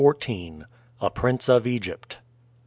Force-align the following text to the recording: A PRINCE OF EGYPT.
A 0.99 1.11
PRINCE 1.11 1.47
OF 1.47 1.67
EGYPT. 1.67 2.21